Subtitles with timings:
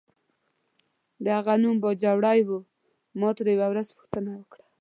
[1.23, 2.49] د هغه نوم باجوړی و،
[3.19, 4.65] ما ترې یوه ورځ پوښتنه وکړه.